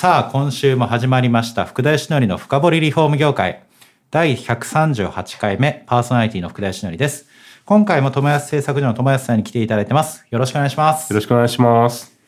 [0.00, 3.64] さあ今週も始まりました福田義則の深掘りリフォーム業界
[4.10, 7.26] 第138回目パーソナリティの福田義則です
[7.66, 12.18] 今回も友安製作所の友安さんに来ていただいてますよろしくお願いしますよろしくお願いします。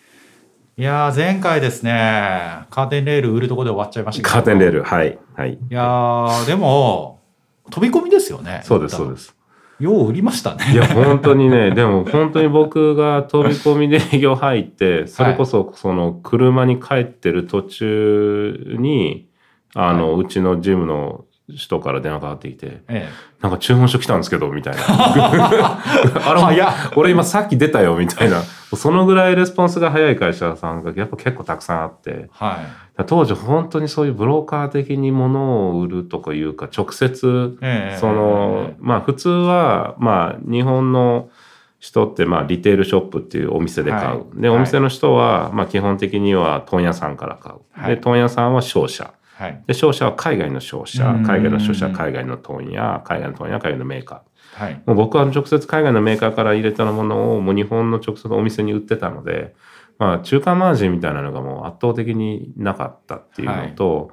[0.77, 5.55] いやー前回ですねカーテンレール売るところで終わっちゃいましたカーテンレール、はい、はい。
[5.55, 7.23] いやーでも
[7.71, 9.35] 飛び込みですよねそうです、そうです。
[9.83, 10.73] よう売りましたね。
[10.73, 19.29] いや、本当にね、 でも本当に僕が飛び込みで営業入って、それこそその車に帰ってる途中に、
[19.75, 23.09] あの、うちのジムの人から電話がかかってきて、え
[23.41, 24.83] なんか注文書来たんですけど、みたいな。
[24.89, 26.65] あれ、
[26.97, 28.43] 俺今さっき出たよ、みたいな。
[28.77, 32.11] そのぐらいレスポンスが早い会社さんがやっぱ結構たくさんあって。
[32.11, 32.59] えは
[32.99, 33.05] い。
[33.07, 41.31] 当時本当にそういうブローカー的に物を売るとかいうか直接ええそのまあ普通はまあ日本の
[41.79, 44.41] 人ってまあリテールショップっていうお店で買う、はい。
[44.41, 44.59] ではい。
[44.59, 47.97] お店の人はまあ基本的には問屋さんから買う、はい。
[47.97, 49.63] で問屋さんは商社はい。
[49.67, 51.23] で商社は海外の商社うん。
[51.25, 54.65] 海外の商社は海外の問屋海外の問屋海外のメーカー。
[54.65, 54.83] はい。
[54.87, 59.55] もう僕は直接海外のメーカーから入れたものをもう日本の直接お店に売ってたので、
[59.99, 64.11] まあ、中間マージンみたいなのがもう圧倒的になかったっていうのと、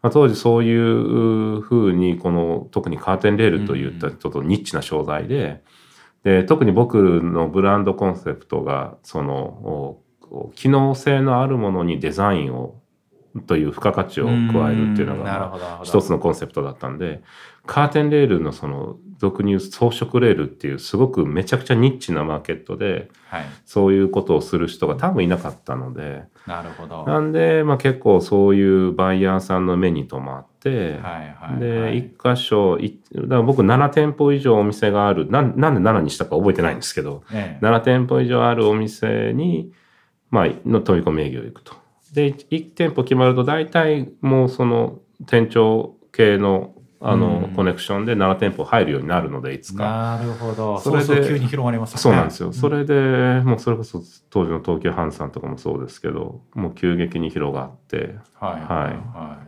[0.00, 5.62] まあ、当時そういうふうにこの特にカーテンレールといったちょっとニッチな商材で
[6.24, 9.42] で特に僕のブランドコンセプトがその
[10.30, 12.81] お機能性のあるものにデザインを
[13.46, 14.32] という付加価値を加
[14.70, 17.22] えるっていうのが一つのコンセプトだったんで
[17.66, 23.44] カーテンレールのその俗に言う装飾レールっていうすごくめちゃくちゃニッチなマーケットではい。
[23.64, 27.06] そういうことをする人が多分いなかったのでなるほど。
[27.06, 31.98] なんで、まあ、結構そういうバイヤーさんの目に留まって、はいはいではい。
[31.98, 37.64] 一箇所いだから僕7店舗以上お店があるなんなんで7にしたか覚えてないんですけどええ。
[37.64, 39.72] 7店舗以上あるお店に、
[40.30, 41.81] まあ、の飛び込み営業行くと。
[42.12, 46.74] で1店舗決まると大体もうその店長系の
[47.04, 47.54] あの、うん。
[47.54, 50.18] コネクションで7店舗入るようになるのでいつか。
[50.18, 50.78] なるほど。
[50.78, 52.00] それで急に広がりますよね。
[52.00, 52.52] そうなんですよ。
[52.52, 59.38] それれで、もうそれこそ当時の東急ハンズさんとかもそうですけど、もう急激に広がって、はいはいは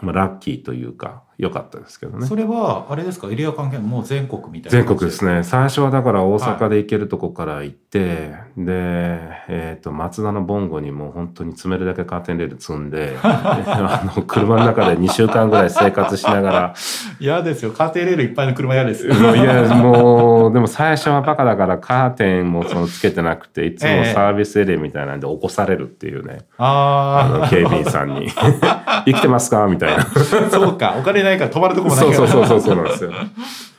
[0.00, 2.24] まあ、ラッキーというか、良かったですけどね。
[2.24, 5.42] いそれはあれですかエリア関係もう全国みたいな全国ですね。
[5.42, 9.18] 最初はだから大阪で行けるとこから行って、で、
[9.48, 16.74] えっ、と、松田のボンゴにもう本当に積めるだけカーテンレール積んで、 あの、車の中で2週間ぐらい生活しながら、
[17.18, 17.72] 嫌ですよ。
[17.72, 19.14] 家庭レールいっぱいの車嫌ですよ。
[19.14, 28.28] いや、もう、でも最初はバカだからカーテンもそのつけてなくて、いつもサービスエリアみたいなんで起こされるっていうね、ああの、警備員さんに、
[29.06, 29.66] 生きてますか？
[29.66, 30.04] みたいな。
[30.04, 30.06] あ
[30.50, 30.94] そうか。
[30.98, 33.10] お金ないから泊まるとこもないそうからそうそうそうそうなんですよ。
[33.10, 33.34] うん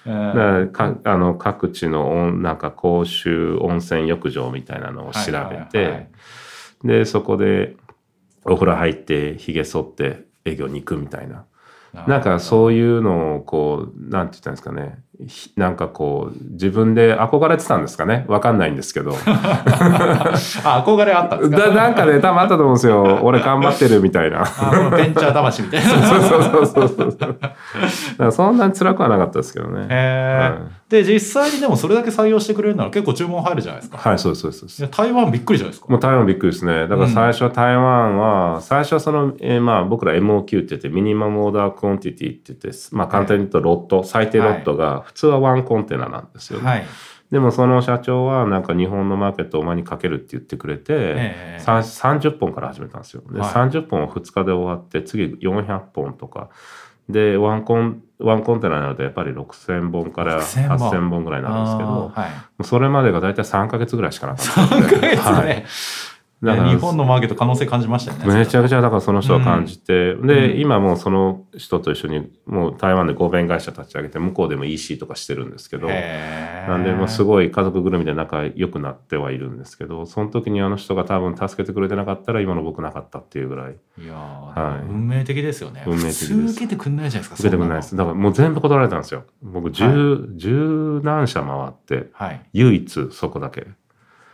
[0.07, 6.07] だかあの各地のなんか公衆温泉浴場みたいなのを調べて、はいはいはい
[6.83, 7.75] でそこで
[8.44, 11.45] お風呂入ってひげ剃って営業に行くみたいな
[12.07, 15.00] なんかそういうのをこうなんて言ったんですかね。
[15.29, 18.25] ひなんかこう自分で憧れてたんですかね。
[18.28, 19.13] わかんないんですけど。
[19.25, 21.57] あ憧れあったんですか？
[21.57, 23.19] だなんかね多分あったと思うんですよ。
[23.23, 24.39] 俺頑張ってるみたいな。
[24.91, 25.89] ベンチャー魂みたいな。
[26.07, 27.17] そうそうそうそうそう。
[27.17, 27.35] だか
[28.19, 29.83] らそんなに辛くはなかったですけどね。
[29.83, 30.51] へえはい。
[30.89, 33.97] で実際にでもそれだけ採用してくれるなら結構注文入るじゃないですか。
[33.97, 34.67] はい、そうです、そうです。
[34.67, 35.88] そう台湾びっくりじゃないですか。
[35.89, 36.88] もう台湾びっくりですね。
[36.88, 46.59] だから最初は台湾は、最初はその、えーまあ僕ら MOQ って言って、 minimum order quantity って言って、まあ簡単に言うとロット、最低ロットが普通はワンコンテナなんですよ。
[46.59, 46.68] ね。
[46.68, 46.85] はい。
[47.31, 51.59] でもその社長はなんか日本のマーケットをお前にかけるって言ってくれて、ええ。
[51.59, 53.24] さん30本から始めたんですよ。
[53.31, 53.50] で、はい。
[53.50, 56.50] 30本を2日で終わって、次400本とか。
[57.10, 60.89] で、ワンコン、ワンコンテナになるとやっぱり6000本から6000本。
[60.92, 62.63] 8000本ぐらいになるんですけど、はい。
[62.63, 64.95] それまでが大体3ヶ月ぐらいしかなかったん3で。
[64.95, 65.45] ヶ月はい。
[65.48, 65.65] ね、
[66.45, 68.25] だから日本のマーケット可能性感じましたよね。
[68.33, 70.59] めちゃくちゃだからその人は感じて、で、うん。
[70.59, 83.75] 今もうその人と一緒にもう台湾で合弁会社立ち上げて向こうでも EC とかしてるんですけどなんでもうすごい家族ぐるみで仲良くなってはいるんですけどその時にあの人が多分助けてくれてなかったら今の僕なかったっていうぐらい。
[83.98, 84.81] いやー、はい。
[84.88, 85.83] 運命的ですよね。
[85.86, 86.33] 運命的です。
[86.33, 87.95] 受けてくんないじゃないですか受けてくれないです。
[87.95, 89.24] だからもう全部断られたんですよ。
[89.41, 92.41] 僕十、十何社回ってはい。
[92.53, 93.68] 唯一そこだけ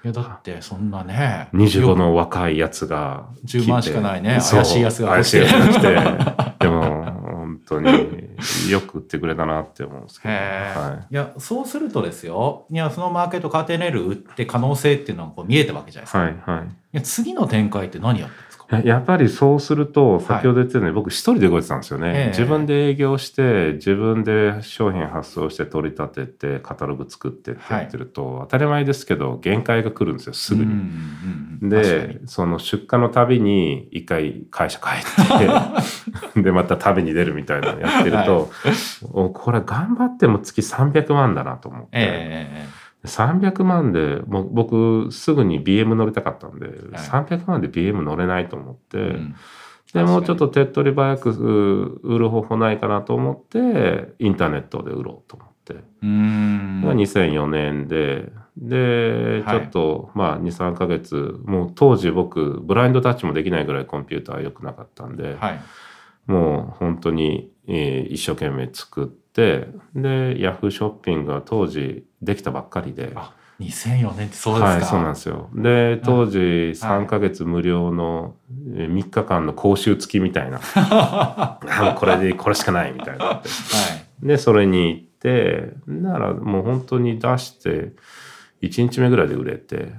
[0.03, 4.39] いやだってそんなね25の若いやつが10万しかないね。
[4.50, 6.65] 怪しいやつが怪しいやつが来て。
[6.65, 7.89] でも本当に
[8.69, 11.15] よく売ってくれたなって思うんですけど、はい。
[11.15, 12.65] やそうするとですよ。
[12.71, 16.68] いやそのマーケットカーテンレール売って可能性っていうのがこう見えたわけじゃないですか、はいはい。
[16.68, 18.36] いや次の展開って何やって
[18.71, 22.27] ややっぱりそうすると先ほど言ったように、僕一人で動いてたんですよね、ええ。
[22.29, 30.71] 自分で営業して自分で商品発送して取り立ててカタログ作ってってやってると、当たり前ですけど限界が来るんですよすぐに。
[30.71, 38.50] うんうんでその出荷のたびに一回会社帰って でまた旅に出るみたいなのやってると、
[39.12, 42.67] おこれ頑張っても月300万だなと思って、え
[43.06, 49.36] 300万でもう僕すぐに BM 乗りたかったんで、300万で BM 乗れないと思って、えうん。
[49.94, 55.74] でもうちょっと手っ取り早くう売る方法ないかなと思ってインターネットで売ろうと思って。
[55.74, 56.81] うーん。
[56.81, 59.59] が2004年で、で、はい。
[59.59, 65.59] ちょっと、まあ、2、3ヶ月、もう当時僕、ブラインドタッチもできないぐらいコンピューター良くなかったんで、はい。
[66.27, 75.49] もう本当に、えー一生懸命作って、で、ヤフーショッピングは当時できたばっかりで、あ2004年ってそうですか、はい、そうなんですよ。
[75.53, 78.35] で、当時3ヶ月無料の
[78.75, 83.25] えー3日間の講習付きみたいな、 あもうこれでこれしかないみたいな。
[83.25, 83.43] は
[84.23, 84.27] い。
[84.27, 87.93] で、それに行って、ならもう本当に出して、
[88.61, 89.93] 1日目ぐらいで売れて、で、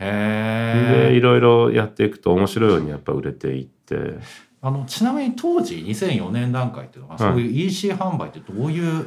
[0.00, 4.18] へえいろいろやっていくと面白いようにやっぱ売れていって、
[4.60, 7.32] あのちなみに当時2004年段階っていうのは、はい。
[7.32, 9.06] そういう EC 販売ってどういう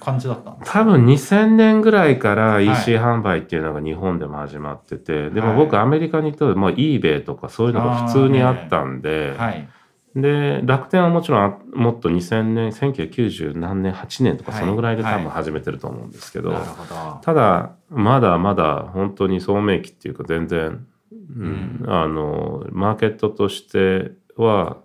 [0.00, 0.80] 感じだったんですか？
[0.80, 2.66] 多分2000年ぐらいからい。
[2.66, 5.52] EC 販売っていうのが日本でも始まってて、ではい。
[5.52, 9.68] も僕アメリカに行ったら、まあ、eBay とかそういうのが普通にあったんで、はい
[10.16, 14.60] で、楽天はもちろんあもっと2000年、1990何年、8年とかはい。
[14.60, 17.20] そのぐらいで多はい分始めてると思うんですけど、なるほど。
[17.22, 21.14] ただ、まだまだ本当に聡明期っていうか全然、う
[21.44, 21.84] ん。
[21.86, 24.78] あの、マーケットとしては、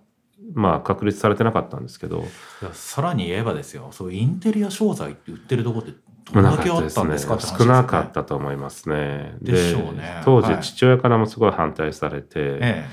[0.56, 2.24] まあ確立されてなかったんですけど、
[2.72, 3.88] さらに言えばですよ。
[3.92, 5.92] そうインテリア商材って売ってるとこって
[6.32, 7.42] どれだけあったんですかね。
[7.42, 9.36] 少なかったと思いますね。
[9.42, 10.22] でしょうね。
[10.24, 10.56] 当はい。
[10.56, 12.86] 時父親からもすごい反対されて、え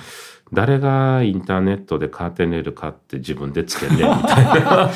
[0.52, 4.92] 誰がインターネットでカーテンレール買って自分でつけんねんみたいな。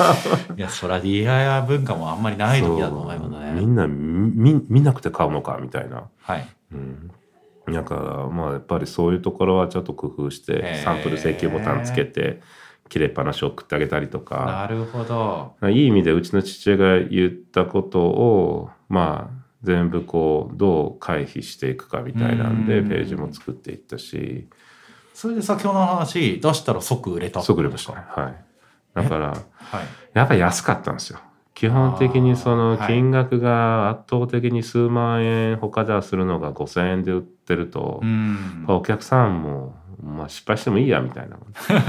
[0.51, 3.53] え いやそりゃ DIY 文化もあんまりない時だと思いますね。
[3.53, 6.03] みんな見見なくて買うのかみたいな。
[6.19, 6.47] はい。
[6.73, 7.11] うん、
[7.73, 10.83] だからまあやっぱりそういうところはちょっと工夫しへてー。
[10.83, 12.41] サンプル請求ボタンつけて
[12.89, 14.45] 切れっぱなしを送ってあげたりとか。
[14.45, 15.55] なるほど。
[15.69, 22.89] いい意味でうちの父親が言ったことをまあ全部こうどう回避していくかみたいなんでうん。
[22.89, 24.47] ページも作っていったし。
[25.13, 28.03] それで先ほどの話出したら即売れた即売れましたね。
[28.07, 28.35] はい。
[28.93, 29.37] だからはい。
[30.13, 31.19] やっぱり安かったんですよ
[31.57, 32.87] 基本的にそのはい。
[32.87, 38.65] 金額が圧倒的に数万円他ではするのが5,000円で売ってると、うん。
[38.67, 39.73] お客さんも、
[40.03, 41.37] まあ、失敗してもいいやみたいな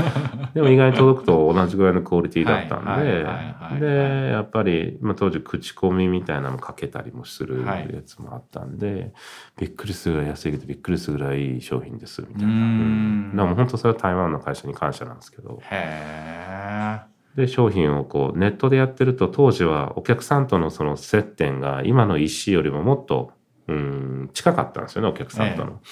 [0.54, 7.90] でも意外に届くと同じぐらいのクオリティだったんではいでやっぱり、まあ、当時口コミみたいなのもかけたりもするはい。
[7.94, 9.12] やつもあったんで、
[9.58, 12.48] びっくりするぐらい安いけどびっくりするぐらいいい商品ですみたいな。
[12.48, 13.28] ううん。
[13.28, 15.60] んだからもう本当それは台湾の会社に感謝なんですけど。
[15.70, 17.00] へ
[17.38, 23.30] で商品をこうネットでやってると当時はお客さんとのその接点が今の EC よりももっと
[23.68, 25.80] うん近かったんですよねお客さんとの。
[25.80, 25.88] え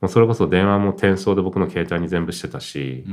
[0.00, 3.04] もうそれこそ電話も転送で僕の携帯に全部してたし。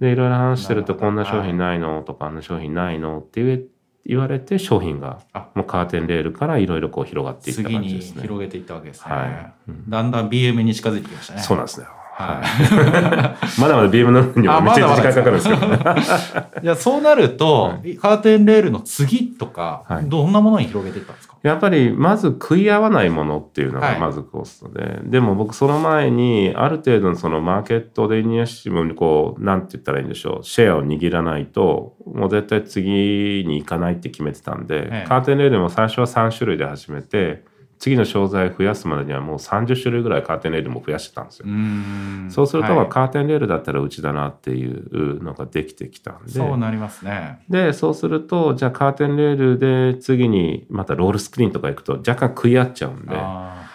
[0.00, 2.02] でいろいろ話してるとこんな商品ないの？
[2.02, 3.20] とかあんな商品ないの？
[3.20, 3.68] って
[4.04, 5.50] 言われて商品があ。
[5.54, 8.22] もうカーテンレールからいろいろこう広がっていった次に感じですね。
[8.22, 9.52] 広げていったわけですね、はい。
[9.68, 9.88] うん。
[9.88, 11.40] だんだん BM に近づいてきましたね。
[11.40, 11.86] そうなんですね。
[12.16, 13.60] ははい。
[13.60, 15.60] まだまだ BM 乗るにはめっちゃ時間かかるんですけど。
[16.62, 20.04] いやそうなると、はカーテンレールの次とか、はい。
[20.08, 21.34] どんなものに広げていったんですか？
[21.42, 23.94] やっぱりまず食い合わないものっていうのはい。
[23.94, 30.44] がまずコストで、でも僕その前にある程度のそのマーケットでイニシティブにこうなんて言ったらいいんでしょう。
[30.44, 35.08] シェアを握らないともう絶対次に行かないって決めてたんで、ええ。
[35.08, 37.44] カーテンレールも最初は3種類で始めて
[37.84, 41.46] 次の商材増やすまでにはもう30種類ぐらいカーテンレールも増やしてたんですよ。
[41.46, 46.32] んそうすると、まあはいカーテンレールだったらうちだなっていうのができてきたんで。
[46.32, 53.14] そうなりますねで、そうすると、じゃあカーテンレールで次にまたロールスクリーンとか行くと若干食い合っちゃうんで。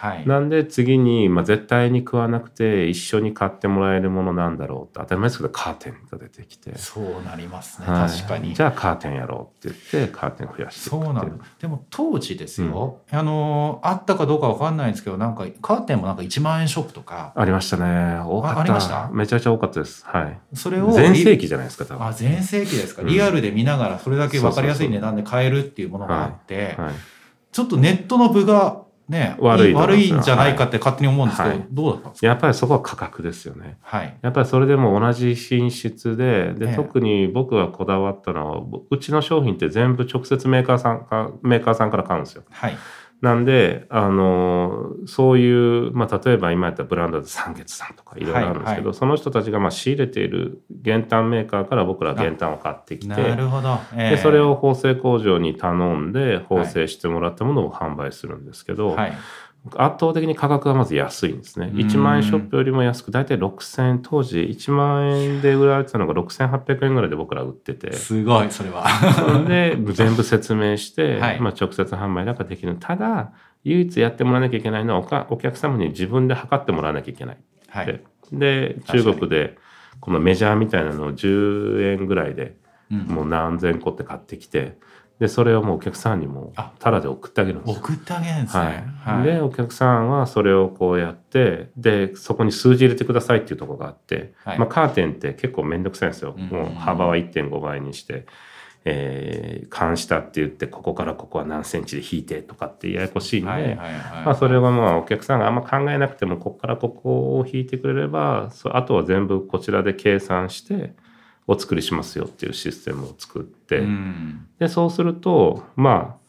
[0.00, 0.26] はい。
[0.26, 8.08] なんで次に、まあ、絶対に食わなくて一緒に買ってもらえるものなんだろうって当たり前ですけどカーテンが出てきて、そうなりますね、はい。
[8.08, 8.54] 確かに。
[8.54, 17.34] じゃあカーテンやろうって言ってカーテン増やしてそうなんだでも当時ですよ、あのあったかどうかわかんないんですけどなんかカーテンもなんか1万円ショップとか。
[17.36, 18.20] ありましたね。
[18.24, 18.58] 多かった。
[18.58, 19.10] あありました？
[19.12, 20.06] めちゃめちゃ多かったです。
[20.06, 20.40] はい。
[20.54, 22.06] それを全盛期じゃないですか多分。
[22.06, 23.08] あ全盛期ですか、うん。
[23.08, 26.94] リアルで見ながらそれだけ分かりやすい値段で買えるっていうものがあって、はい。
[27.52, 32.26] ちょっとネットの部がね悪い悪いんじゃないかって勝手に思うんですけど、はいどうだったんですか？
[32.28, 33.76] やっぱりそこは価格ですよね。
[33.82, 34.16] はい。
[34.22, 42.44] やっぱりそれでも同じ品質でで、ええ特に僕がこだわったのはうちの商品って全部直接メーカーさんかメーカーさんから買うんですよ。
[42.50, 42.76] はい。
[43.20, 53.78] なんで、あのそういう、まあ、例えば今やったらブランドで三月さんとかいろいろあるんですけど、はいはその人たちがまあ仕入れている減反メーカーから僕ら減反を買ってきなてるほど。
[53.94, 59.12] ええでそれを縫製工場に頼んで縫製してもらったものを販売するんですけど、はい。
[59.76, 61.70] 圧倒的に価格がまず安いんですね。
[61.72, 68.88] うん1万円ショップよりも安く、大体6000円、当時1万円で売られてたのが6800円ぐらいで僕ら売ってて、すごい、それは。
[68.88, 72.76] それで全部説明して、 はいまあ、直接販売なんかできる。
[72.80, 73.32] ただ、
[73.64, 77.38] 唯一やってもらわなきゃいけないのはお客様に自分で測ってもらわなきゃいけない。
[77.68, 78.00] はい。
[78.32, 79.58] で、中国で
[80.00, 82.56] このメジャーみたいなのを10円ぐらいで
[82.90, 84.78] うんもう何千個って買ってきて、
[85.20, 86.72] で、それをもうお客さんにもあ。
[86.78, 87.82] タダで送ってあげるんですよ。
[87.84, 88.86] 送ってあげるんですはね。
[89.20, 94.58] い、でお客さんはそれをこうやってでそこに数字入れてくださいっていうところがあって、はい。
[94.58, 96.48] まあ、カーテンって結構めんどくさいんですよ、うん。
[96.48, 98.24] もう幅は1.5倍にして、
[98.86, 103.78] えー、監視下って言ってここからここは何センチで引いてとかってややこしいんで、
[104.38, 110.94] それはまあお客さんがあんま考えなくてもここからここを引いてくれればそあとは全部こちらで計算して
[111.46, 113.78] お作りしますよっていうシステムを作って。
[113.78, 114.46] うん。
[114.58, 116.20] でそうするとまあ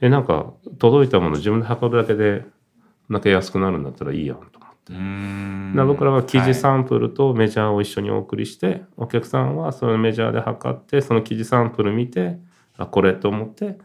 [0.00, 2.44] えなんか届いたもの自分で運ぶだけで
[3.10, 4.92] だけ安くなるんだったらいいやんと思って。
[5.84, 12.38] 僕らは生地はサンプルとメジャーを一緒にお送りして、お客さんはそのメジャーで測ってその生地サンプル見て
[12.76, 13.78] あこれと思って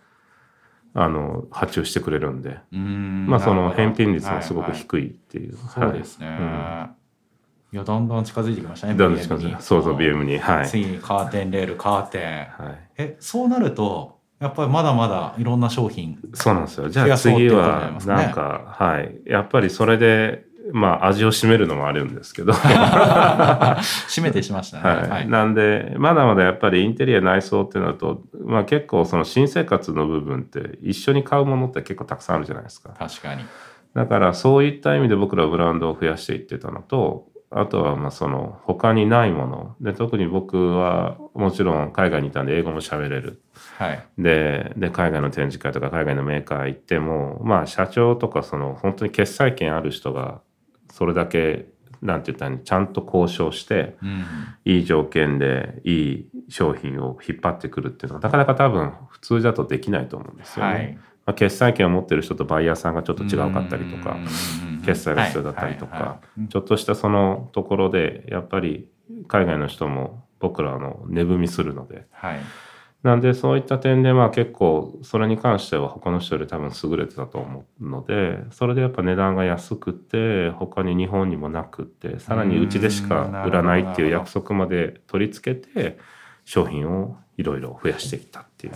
[0.93, 4.81] あの発注してくれるんで、まあその返品率もすごくはいはい。
[4.81, 6.27] 低いっていう、そうですね。
[6.27, 7.00] はい
[7.73, 8.95] いや、だんだん近づいてきましたね。
[8.95, 12.63] どんどん近づいてそうそう BM にはい、次にカーテンレール、カーテン。
[12.63, 16.19] はい、え、そうなると、やっぱりまだまだいろんな商品。
[16.33, 22.53] そうなんですよじゃあ次はなんか、はいやっぱりそれでまあ味を占めるのもあるんですけど
[24.09, 24.83] 締めてしましたね。
[24.83, 33.43] はい、なんでまだまだやっぱりインテリア内装ってなると、まあ、結構その新生活の部分って一緒に買うものって結構たくさんあるじゃないですか確かに。
[33.93, 43.41] だからそういった意味で僕らはブランドを増やしていってたのとあとはまあその他にないもので特に僕はもちろん海外にいたんで英語も喋れる
[43.77, 44.07] はい。
[44.17, 50.41] でで海外の展示会とか海外のメーカー行ってもまあ社長とかその本当に決裁権ある人が
[50.93, 51.67] それだけ
[52.01, 54.25] なんて言ったらちゃんと交渉してうん。
[54.63, 60.71] いい条件でいい商品を引っ張ってくるっていうのはなかなか多分普通だとできないと思うんですよね。
[60.71, 60.99] はい。
[61.31, 68.89] まあ、決済権を持ってる人とバイヤーさんがちょっと違うかったりとかうん決済が必要だったりとかいちょっとしたそのところでやっぱり
[69.27, 72.07] 海外の人も僕らの値踏みするので。
[72.11, 72.39] はい。
[73.03, 85.97] なんでそういった点でまあ結構それに関しては他の人より多分優れてたと思うのでそれでやっぱ値段が安くて他に日本にもなくってさらにうちでしか売らないっていう約束まで取り付けて
[86.45, 88.73] 商品をいろいろ増やしていったっていう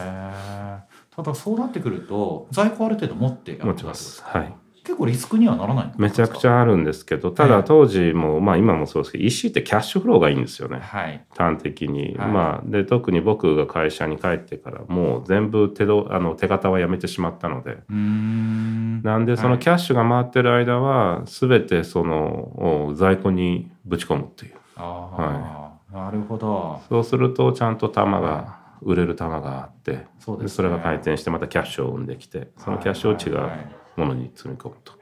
[1.16, 4.22] ただそうなってくると在庫ある程度持ってやる持ちます。
[4.24, 4.54] はい。
[4.84, 6.04] 結構リスクにはならないんですか？
[6.04, 10.78] めちゃくちゃあるんですけどたええだ当時もまあ今もそうですけど EC ってキャッシュフローがいいんですよね。
[10.80, 11.26] はい。
[11.36, 12.28] 端的に、はい。
[12.28, 17.78] まあで特に僕が会社に帰ってからもう全部手どあの手形はやめてしまったので。
[17.90, 24.56] なんでそのキャッシュが回ってる間は全てそのお在庫にぶち込むっていう。
[24.76, 26.82] ああ、なるほど。
[26.90, 30.48] そうするとちゃんと玉が売れる玉があってそね。
[30.48, 34.94] それが回転してまたキャッシュを生んできてそのキャッシュを違はいはいうものに積み込むと。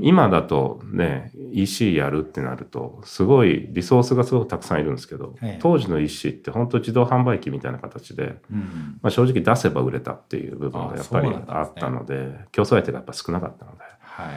[0.00, 5.58] 今だとね EC やるってなるとすごいリソースがすごくたくさんいるんですけど、ええ。
[5.60, 8.98] 当時の EC って本当自動販売機みたいな形で、うん。
[9.02, 13.78] まあ、正直出せば売れたっていう部分がやっぱりあったので競争相手がやっぱ少なかったので。
[14.00, 14.28] はい。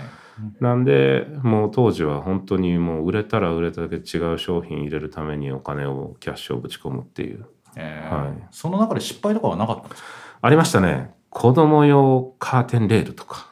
[0.59, 8.33] なんでもう当時は本当にもう売れたら売れただけ違う商品入れるためにお金をキャッシュをぶち込むっていうえーはい。
[8.51, 10.07] その中で失敗とかはなかったんですか？
[10.41, 11.11] ありましたね。
[11.29, 13.47] 子供用カーテンレールとか。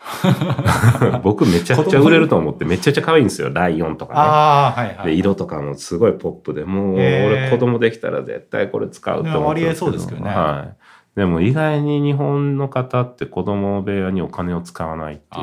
[1.22, 3.50] 僕めちゃくちゃ売れると思ってめちゃくちゃ可愛いんですよ。
[3.52, 4.20] ライオンとかね。
[4.20, 10.30] ああはいはいで色とかもすごいポップでもう俺子供できたら絶対これ使うと思っていやありえそうですけどね。
[10.30, 10.66] は
[11.14, 15.42] い、でも意外に日本の方って子供部屋にお金を使わないっていう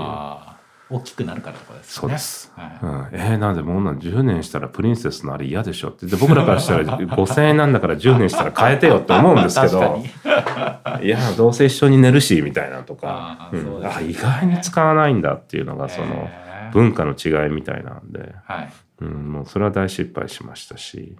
[0.89, 2.07] 大きくなるからとかですよね。
[2.07, 6.05] そうです、はいうん、えーなんでもうなん10年したらプリンセスのあれ嫌でしょって。
[6.05, 10.03] で僕らからしたら5000円なんだから10年したら変えてよって思うんですけど。
[11.01, 13.49] いやどうせ一緒に寝るしみたいなとか。
[13.51, 13.85] あーうん。
[13.85, 16.29] あ意外に使わないんだっていうのがその
[16.71, 18.69] 文化の違いみたいなんで、はい。
[19.01, 21.17] うん、もうそれは大失敗しましたし。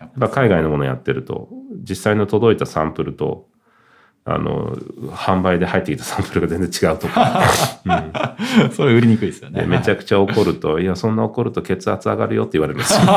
[0.00, 1.48] やっぱ海外のものやってると
[1.88, 3.46] 実際の届いたサンプルと
[4.24, 4.76] あの
[5.10, 7.42] 販売で入ってきたサンプルが全然違うとか、
[8.64, 9.64] うん、それ売りにくいですよね。
[9.66, 13.12] めちゃくちゃ怒ると、いや、そんな怒ると血圧上がるよって言われるんですよ。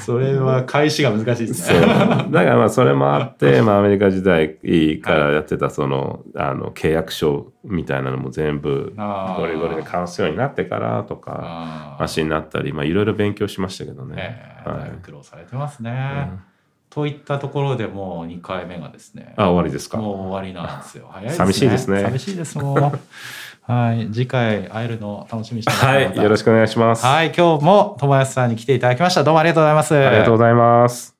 [0.00, 1.80] それは返しが難しいですね。
[1.80, 4.56] だからまあそれもあって、まあアメリカ時代
[5.00, 14.14] からやってたその、あの契約書みたいなのも全部ゴリゴリに関すようになってからとか、あーマシになったり、まあいろいろ勉強しましたけどね。
[14.16, 16.28] ええはい苦労されてますね。
[16.30, 16.55] うん
[16.96, 19.34] といったところでもう2回目がですね。
[19.36, 19.98] あ、終わりですか。
[19.98, 21.10] もう終わりなんですよ。
[21.10, 21.36] 早いですね。
[21.36, 22.74] 寂しいですね寂しいですもん。
[23.68, 24.08] はい。
[24.10, 25.84] 次回会えるのを楽しみにしてます。
[25.84, 27.04] はい、よろしくお願いします。
[27.04, 27.34] はい。
[27.36, 29.24] 今日も友安さんに来ていただきました。
[29.24, 29.94] どうもありがとうございます。
[29.94, 31.14] ありがとうございます。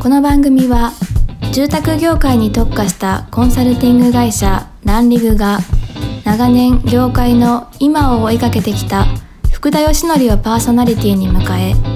[0.00, 0.92] この番組は
[1.52, 5.58] 住宅業界に特化したコンサルティング会社ランリグが
[6.24, 9.06] 長年業界の今を追いかけてきた
[9.50, 11.95] 福田義則をパーソナリティに迎え